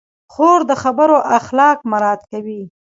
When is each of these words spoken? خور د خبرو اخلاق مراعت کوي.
خور 0.33 0.59
د 0.69 0.71
خبرو 0.83 1.17
اخلاق 1.39 1.77
مراعت 1.91 2.21
کوي. 2.31 2.61